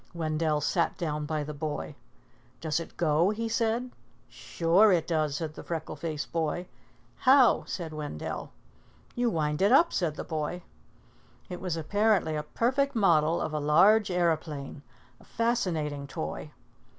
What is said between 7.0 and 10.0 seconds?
"How?" said Wendell. "You wind it up,"